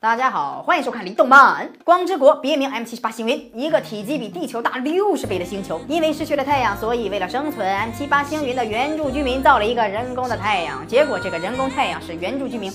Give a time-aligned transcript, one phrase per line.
[0.00, 1.66] 大家好，欢迎收看《离动漫》。
[1.82, 5.80] 光之国别名 M 七十八星云，一个体积比地球大六十倍的星球。
[5.88, 10.86] 因为失去了太阳，所以为了生存，M 七八星云的原住居民造了一个人工的太阳。
[10.86, 12.70] 结果这个人工太阳使原住居民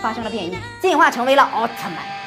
[0.00, 2.25] 发生了变异，进化成为了奥特曼。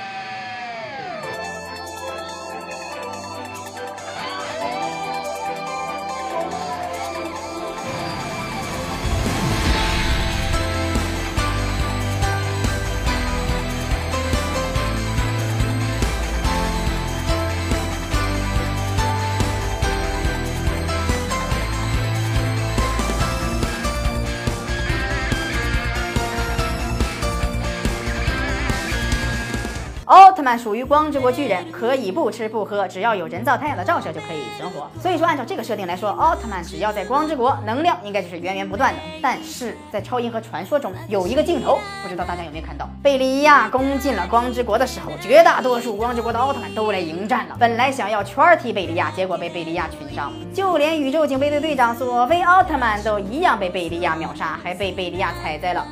[30.40, 34.90] 奥特曼属于光之国巨人，可以不吃不喝，只要有人造太阳的照射就可以存活。
[34.98, 39.00] 所以说，按照这个设定来说，奥特曼只要在光之国，能量应该就是源源不断的。
[39.22, 42.88] 但是在超银河传说中有一个镜头，不知道大家有没有看到？
[43.04, 47.58] 贝利亚攻进了光之国的时候，绝大多数光之国的奥特曼都来迎战了。
[47.60, 55.86] 本来想要圈踢贝利亚，结果被贝利亚群伤，就连宇宙警备队队长索菲奥特曼都一样被贝利亚秒杀，还被贝利亚踩在了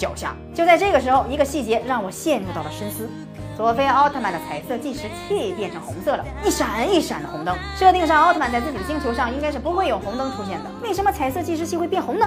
[0.00, 0.34] 脚下。
[0.54, 3.06] 就在这个时候，一个细节让我陷入到了深思。
[3.54, 7.54] 佐菲奥特曼的彩色计时器变成红色了，一闪一闪的红灯。
[7.76, 12.26] 设定上，奥特曼在自己的星球上应该是不会有红灯出现的，为什么彩色计时器会变红呢？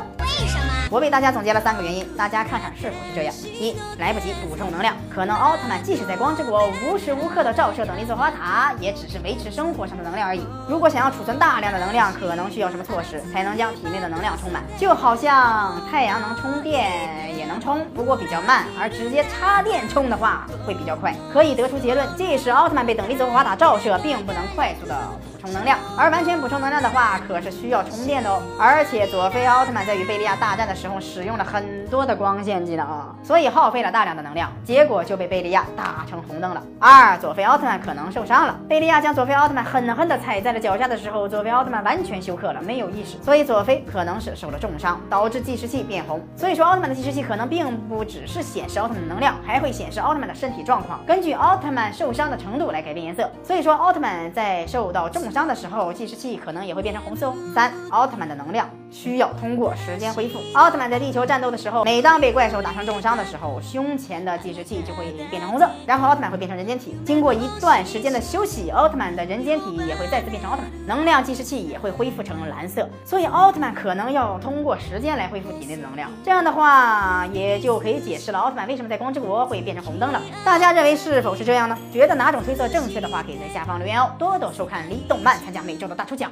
[0.89, 10.45] 我为大家总结了三个原因，大家看看是否是这样：一、来不及补充能量，可能奥特曼即使在光之国无时无刻的照射等离子花塔，也只是维持生活上的能量而已。
[10.69, 14.61] 如果想要储存大量的能量，可能需要什么措施才能将体内的能量充满？
[14.77, 21.16] 就好像太阳能充电也能充，不过比较慢，而直接插电充的话会比较快。
[21.33, 24.95] 可以得出结论，即使奥特曼被等离子花塔照射，并不能快速的
[25.43, 28.41] 充能量，而完全补充能量的话，可是需要充电的哦。
[28.57, 32.87] 而且佐菲奥特曼在与贝利亚大战的时候，使用了很多的光线技能，
[33.21, 36.63] 所以耗费了大量的能量，结果就被贝利亚打成红灯了。
[36.79, 46.21] 二，佐菲奥特曼可能受伤了，贝利亚将佐菲奥特曼狠狠地踩在了脚下的时候，佐菲奥特曼完全休克了，没有意识，所以佐菲可能是受了重伤，导致计时器变红。
[46.37, 51.01] 所以说，奥特曼的计时器可能并不只是显示奥特曼的能量，还会显示奥特曼的身体状况。
[51.05, 57.33] 根据奥特曼受伤的程度来改变颜色，所以说奥特曼在受到重的时候，计时器可能也会变成红色哦。
[57.55, 60.39] 三，奥特曼的能量需要通过时间恢复。
[60.53, 66.95] 奥特曼在地球战斗的时候，每当被怪兽打成重伤的时候，胸前的计时器就会变成红色，然后奥特曼会变成人间体。
[67.03, 72.88] 经过一段时间的休息，奥特曼的人间体也会再次变成奥特曼，能量计时器也会恢复成蓝色。
[73.03, 76.11] 所以奥特曼可能要通过时间来恢复体内的能量。
[76.23, 80.22] 这样的话，也就可以解释了奥特曼为什么在光之国会变成红灯了。
[80.45, 81.75] 大家认为是否是这样呢？
[81.91, 84.11] 觉得哪种推测正确的话，可以在下方留言哦。
[84.19, 86.29] 多多收看离动慢，参加每周的大抽奖。